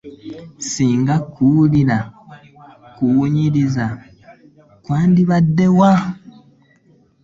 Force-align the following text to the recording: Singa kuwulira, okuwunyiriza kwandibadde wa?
Singa 0.69 1.15
kuwulira, 1.33 1.97
okuwunyiriza 2.87 3.85
kwandibadde 4.83 5.67
wa? 5.79 5.93